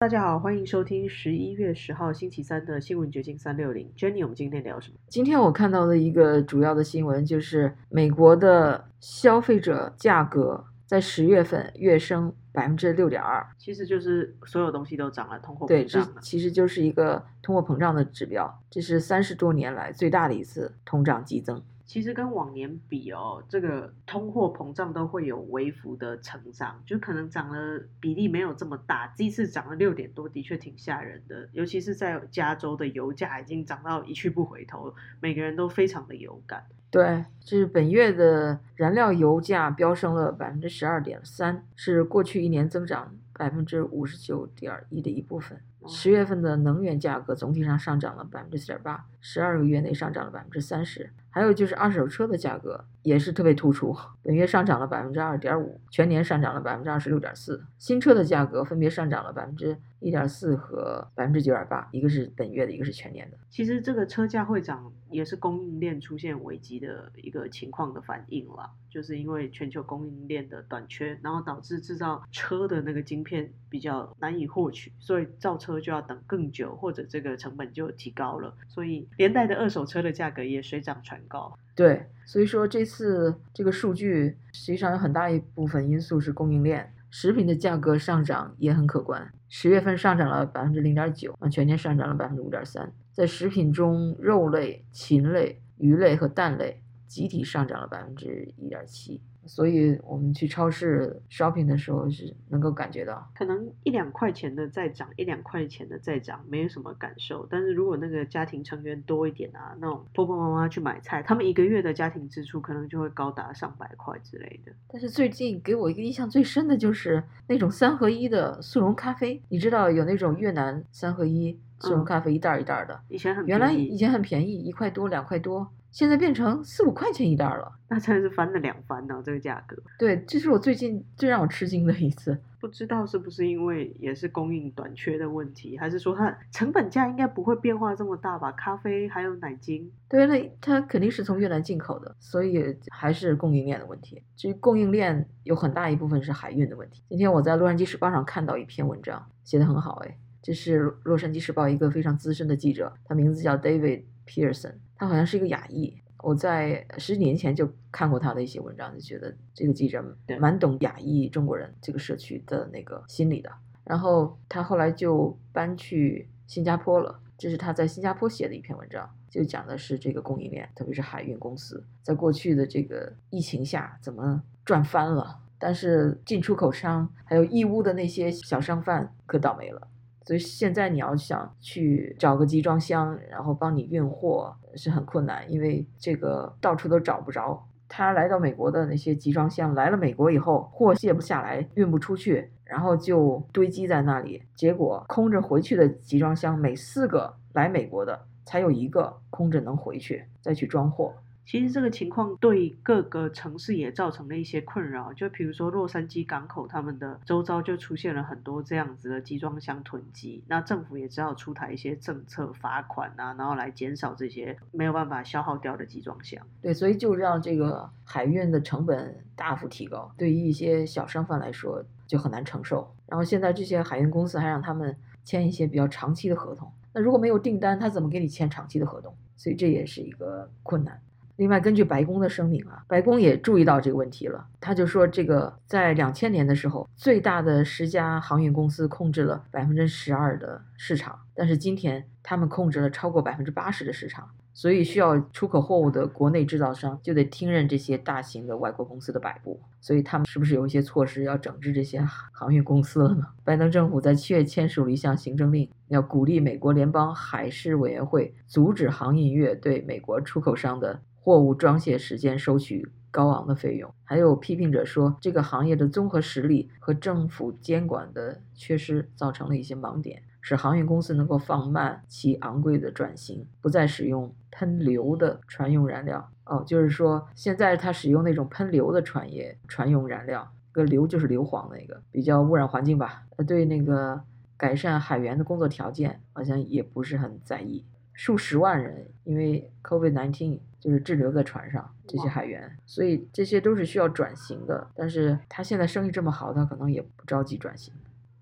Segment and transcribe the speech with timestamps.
[0.00, 3.86] 大家好，欢迎收听十一月十号星期三的新闻掘金三六零。
[3.98, 4.96] Jenny，我们今天聊什么？
[5.08, 16.20] 今天我看到的一个主要的新闻就是美国的消费者价格在十月份跃升百分之六点二，其实就是所有东西都涨了，通货膨胀了。
[16.22, 21.62] 其实就是一个通货膨胀的指标，这是三十多年来最大的一次通胀激增。
[21.90, 29.12] 其实跟往年比哦，这个通货膨胀都会有微幅的成长，就可能涨了比例没有这么大。
[29.16, 31.48] 这一次涨了六点多，的确挺吓人的。
[31.50, 36.64] 尤其是在加州的油价已经涨到一去不回头，每个人都非常的有感。
[36.92, 45.60] 对，就是本月的燃料油价飙升了百分之十二点三，是过去一年增长百分之五十九点一的一部分。
[45.88, 51.10] 十月份的能源价格总体上上涨了百分之四点八，十二个月内上涨了百分之三十。
[51.32, 57.64] 还有就是二手车的价格也是特别突出，本月上涨了百分之二点五，全年上涨了百分之二十六点四。
[57.78, 63.36] 新车的价格分别上涨了百分之一点四和百分之九点八，一个是本月的，一个是全年的。
[63.48, 68.68] 其实这个车价会涨，也是供应链出现危机的一个情况的反应了。
[68.90, 81.56] 就是因为全球供应链的短缺，然后导致制造车的那个晶片比较难以获取，所以造车就要等更久，或者这个成本就提高了，所以连带的二手车的价格也水涨船高。
[81.74, 92.92] 对，所以说这次这个数据实际上有很大一部分因素是供应链，食品的价格上涨也很可观，十月份上涨了百分之零点九，啊，全年上涨了百分之五点三。
[93.12, 99.20] 在食品中，肉类、禽类、鱼类和蛋类集体上涨了百分之一点七，
[99.50, 107.44] 所以我们去超市 shopping 的时候是能够感觉到，可能一两块钱的再涨，一两块钱的再涨，没有什么感受。
[107.50, 114.70] 但是如果那个家庭成员多一点啊，那种婆婆妈妈去买菜，他们一个月的家庭支出可能就会高达上百块之类的。
[114.86, 127.72] 但是最近给我一个印象最深的就是那种三合一的速溶咖啡，你知道有那种越南三合一速溶嗯咖啡一袋儿一袋儿的，以前很原来以前很便宜，一块多两块多，现在变成四五块钱一袋儿了。
[127.88, 129.76] 那真的是翻了两番呢、这个价格。
[129.98, 132.38] 对，这是我最近最让我吃惊的一次。
[132.60, 138.52] 不知道是不是因为也是供应短缺的问题，还是说它成本价应该不会变化这么大吧？
[138.52, 144.22] 咖啡还有奶精，对，那它肯定是从越南进口的，所以还是供应链的问题。
[144.36, 147.02] 至于供应链有很大一部分是海运的问题。
[147.08, 155.96] 今天我在《洛杉矶时报》上看到一篇文章，写得很好，哎，这是《洛杉矶时报》一个非常资深的记者，他名字叫 David Pearson，他好像是一个亚裔。
[156.18, 160.04] 我在十几年前就看过他的一些文章，就觉得这个记者
[160.38, 163.50] 蛮懂亚裔中国人这个社区的那个心理的。
[163.82, 175.38] 然后他后来就搬去新加坡了，这是他在新加坡写的一篇文章，就讲的是这个供应链，特别是海运公司，在过去的这个疫情下怎么赚翻了。
[175.58, 179.88] 但是进出口商还有义乌的那些小商贩可倒霉了。
[180.30, 187.60] 所以现在你要想去找个集装箱，然后帮你运货是很困难，因为这个到处都找不着。
[187.88, 194.40] 他来到美国的那些集装箱来了美国以后，货卸不下来，运不出去，然后就堆积在那里。
[194.54, 201.12] 结果空着回去的集装箱，每四个来美国的才有一个空着能回去，再去装货。
[201.46, 216.40] 其实这个情况对各个城市也造成了一些困扰，就比如说洛杉矶港口，他们的周遭就出现了很多这样子的集装箱囤积，那政府也只好出台一些政策罚款啊，然后来减少这些没有办法消耗掉的集装箱。
[216.62, 222.94] 对，所以就让这个海运的成本大幅提高，对于一些小商贩来说就很难承受。
[223.08, 229.12] 然后现在这些海运公司还让他们签一些比较长期的合同，那如果没有订单，他怎么给你签长期的合同？
[229.36, 231.00] 所以这也是一个困难。
[231.40, 234.46] 另外，根据白宫的声明啊，白宫也注意到这个问题了。
[234.60, 244.28] 他就说，这个在两千年的时候，最大的十家航运公司控制了百分之十二的市场，但是今天他们控制了超过百分之八十的市场。
[244.52, 249.58] 所以，需要出口货物的国内制造商就得听任这些大型的外国公司的摆布。
[249.80, 252.02] 所以，他们是不是有一些措施要整治这些
[252.32, 253.24] 航运公司了呢？
[253.42, 263.92] 拜登政府在七月签署了一项行政令，要鼓励美国联邦海事委员会阻止航运业对美国出口商的货物装卸时间收取高昂的费用。
[264.04, 276.30] 还有批评者说，这个行业的综合实力和政府监管的缺失造成了一些盲点，使航运公司能够放慢其昂贵的转型，不再使用喷硫的船用燃料。
[276.46, 283.22] 哦，就是说现在它使用那种喷硫的船业船用燃料，这个硫就是硫磺那个，比较污染环境吧。
[283.36, 284.20] 呃，对那个
[284.56, 287.84] 改善海员的工作条件好像也不是很在意。
[288.12, 294.90] 数十万人因为 COVID-19 就是滞留在船上，这些海员，所以这些都是需要转型的。
[294.94, 297.92] 但是他现在生意这么好，他可能也不着急转型。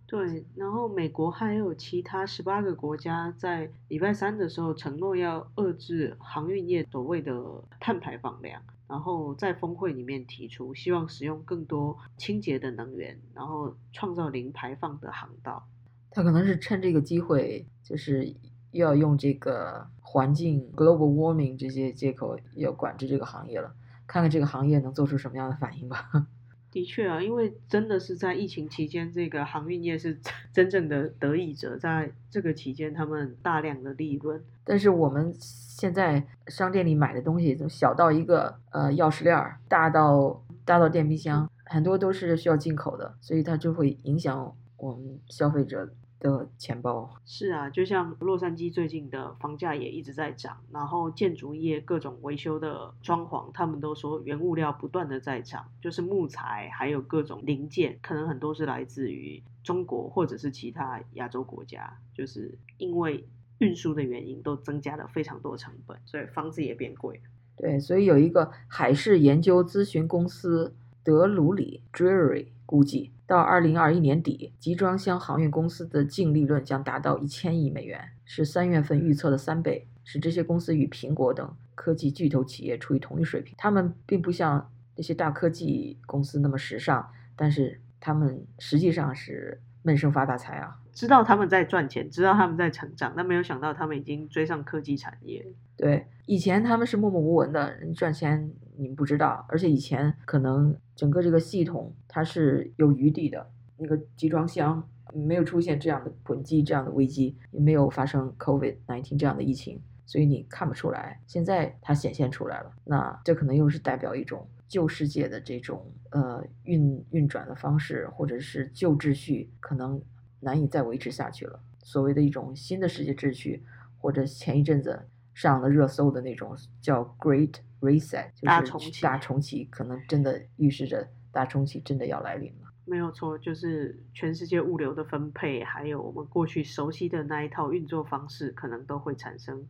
[0.07, 7.35] 对，然后美国还有其他十八个国家在礼拜三的时候承诺要遏制航运业所谓的
[7.79, 15.69] 碳排放量，然后在峰会里面提出希望使用更多清洁的能源，然后创造零排放的航道。
[16.11, 18.35] 他可能是趁这个机会，就是又
[18.81, 23.75] 要用这个环境 global warming 这些借口要管制这个行业了，
[24.07, 26.11] 看看这个行业能做出什么样的反应吧。
[26.71, 30.21] 的确啊，因为真的是在疫情期间，这个航运业是
[30.53, 34.41] 真正的得益者，在这个期间他们大量的利润。
[34.65, 45.91] 但是我们现在商店里买的东西，从小到一个呃钥匙链儿，大到大到电冰箱，很多都是需要进口的，所以它就会影响我们消费者。
[46.21, 63.25] 的钱包是啊，就像洛杉矶最近的房价也一直在涨，然后建筑业各种维修的装潢，他们都说原物料不断的在涨，就是木材还有各种零件，可能很多是来自于中国或者是其他亚洲国家，就是因为
[63.59, 67.21] 运输的原因都增加了非常多成本，所以房子也变贵。
[67.57, 70.75] 对，所以有一个海事研究咨询公司
[71.09, 73.13] 德鲁里 （Drury） 估计。
[73.27, 83.55] 到二零二一年底，集装箱航运公司的净利润将达到一千亿美元，是三月份预测的三倍，使这些公司与苹果等科技巨头企业处于同一水平。
[83.57, 90.77] 他们并不像那些大科技公司那么时尚，但是他们实际上是闷声发大财啊！
[90.93, 95.47] 知道他们在赚钱，知道他们在成长，但没有想到他们已经追上科技产业。
[95.75, 98.53] 对，以前他们是默默无闻的赚钱。
[98.81, 111.21] 你们不知道，而且以前可能整个这个系统它是有余地的，那个集装箱没有出现这样的囤积这样的危机，也没有发生 COVID nineteen 这样的疫情，所以你看不出来。
[111.27, 120.01] 现在它显现出来了，那这可能又是代表一种旧世界的这种呃运运转的方式，或者是旧秩序可能
[120.41, 121.61] 难以再维持下去了。
[121.83, 123.65] 所谓的一种新的世界秩序，
[123.99, 125.09] 或者前一阵子
[125.39, 127.55] 上了热搜的那种叫 Great。
[127.81, 128.41] Reset 就
[128.81, 132.67] 是大重启，可能真的预示着大重启真的要来临了。
[132.85, 139.65] 没有错，就是全世界物流的分配，还有我们过去熟悉的那一套运作方式，可能都会产生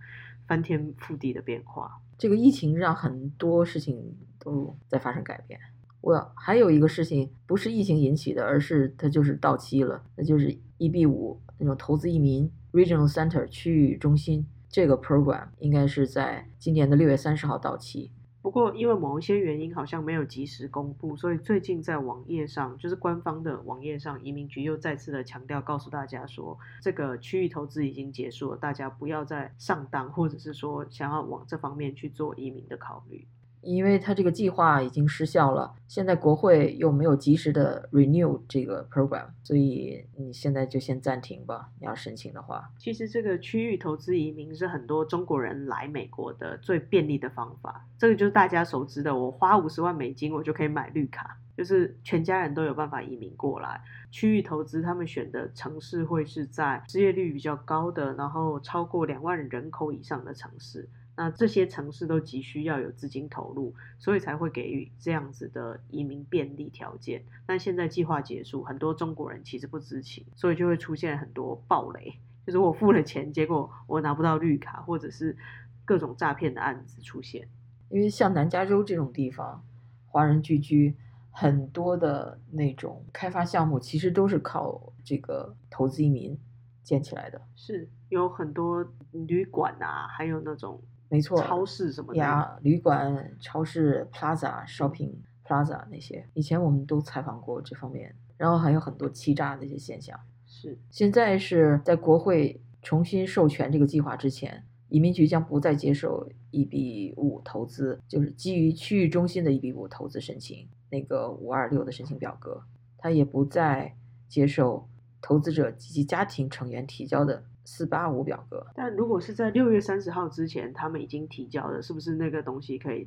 [0.47, 2.00] 翻天覆地的变化。
[2.17, 5.61] 这个疫情让很多事情都在发生改变。
[6.00, 14.47] 我还有一个事情不是疫情引起的，而是它就是到期了，那就是 EB 五那种投资移民 Regional Center 区域中心。
[14.69, 18.12] 这个 program 应该是在今年的六月三十号到期，
[18.43, 33.26] 不过因为某一些原因好像没有及时公布，所以最近在网页上，就是官方的网页上，移民局又再次的强调，告诉大家说，这个区域投资已经结束了，大家不要再上当，或者是说想要往这方面去做移民的考虑。
[33.60, 41.69] 因为它这个计划已经失效了，现在国会又没有及时的 renew 这个 program，所以你现在就先暂停吧。
[41.81, 47.84] 你要申请的话，其实这个区域投资移民是很多中国人来美国的最便利的方法。
[47.99, 53.81] 这个就是大家熟知的，我花五十万美金，我就可以买绿卡，就是全家人都有办法移民过来。
[54.11, 60.88] 区域投资他们选的城市会是在失业率比较高的，然后超过两万人口以上的城市。
[61.20, 67.25] 那这些城市都急需要有资金投入，所以才会给予这样子的移民便利条件。
[67.44, 75.37] 但现在计划结束，很多中国人其实不知情，所以就会出现很多暴雷，就是我付了钱，结果我拿不到绿卡，或者是
[75.85, 77.49] 各种诈骗的案子出现。
[77.88, 79.64] 因为像南加州这种地方，
[80.07, 80.95] 华人聚居，
[81.33, 86.38] 很多的那种开发项目其实都是靠这个投资移民
[86.85, 87.42] 建起来的。
[87.57, 90.81] 是有很多旅馆啊，还有那种。
[91.09, 100.19] 没错，超市什么的呀，旅馆、超市、Plaza、Shopping Plaza 那些，以前我们都采访过这方面，然后还有很多欺诈的一些现象。
[100.47, 112.62] 是，现在是在国会重新授权这个计划之前，移民局将不再接受一比五投资，就是基于区域中心的一比五投资申请，那个五二六的申请表格，
[112.99, 113.95] 他也不再
[114.29, 114.87] 接受
[115.23, 117.45] 投资者及其家庭成员提交的。
[117.70, 123.06] 四八五表格，但如果是在六月三十号之前，他们已经提交了，是不是那个东西可以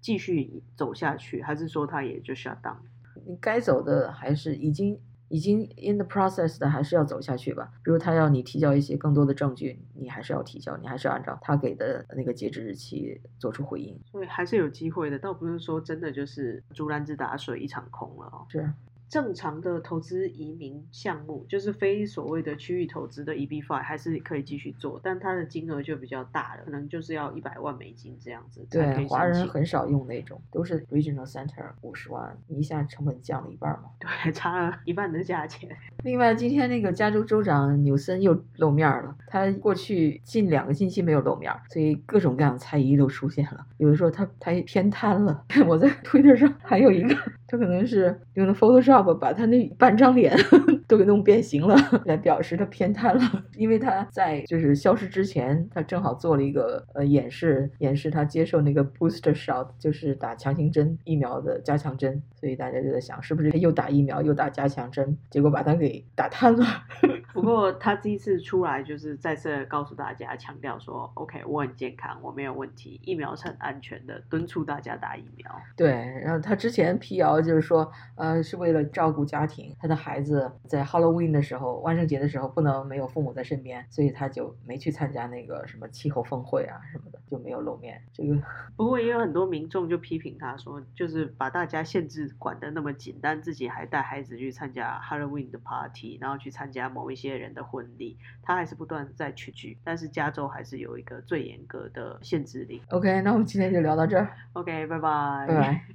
[0.00, 2.76] 继续走下去，还是说他也就 shut down？
[3.24, 4.98] 你该走的还是已经
[5.28, 7.70] 已经 in the process 的，还是要走下去吧？
[7.84, 13.96] 比如他要你提交一些更多的证据，你还是要提交，你还是要按照他给的那个截止日期做出回应。
[14.10, 18.44] 所以还是有机会的，倒不是说真的就是竹篮子打水一场空了哦。
[18.48, 18.68] 是。
[19.10, 29.24] 正常的投资移民项目，就是非所谓的区域投资的 EB Five 还是可以继续做，但它的金额就比较大了，可能就是要一百万美金这样子对，华。
[29.24, 33.90] 人很少用那种，都是 regional center 五十万，你一下成本降了一半嘛。
[33.98, 35.68] 对，差了一半的价钱。
[36.04, 39.14] 另外，今天那个加州州长纽森又露面了。
[39.26, 43.66] 他过去近两个星期没有露面，所以各种各样的猜疑都出现了。
[43.76, 47.14] 有的说他他偏瘫了， 我在推特上还有一个，
[47.46, 50.36] 他可能是用的 Photoshop 把他那半张脸
[50.86, 53.22] 都给弄变形了，来表示他偏瘫了。
[53.56, 66.64] 因为他在就是消失之前，他正好做了一个呃演示，演示他接受那个 booster shot，就是打强行针疫苗的加强针，所以大家就在想，是不是又打疫苗又打加强针，结果把他给打瘫了。
[67.32, 75.50] 不过他这一次出来就是再次告诉大家，强调说，OK，我很健康，我没有问题，疫苗是很安全的，敦促大家打疫苗。
[75.76, 75.90] 对，
[76.22, 88.02] 然后他之前辟谣就是说，呃，是为了照顾家庭，他的孩子在 Halloween 的时候，万圣节的时候不能没有父母在身边，所以他就没去参加那个什么气候峰会啊什么，就没有露面。
[88.12, 88.36] 这个
[88.76, 102.80] 不过也有很多民众就批评他说，就是把大家限制管得那么紧，但自己还带孩子去参加 Halloween 的 party，然后去参加某一些人的婚礼，他还是不断在取据，但是加州还是有一个最严格的限制令。
[102.88, 105.84] OK，那我们今天就聊到这儿，OK，拜拜，拜拜。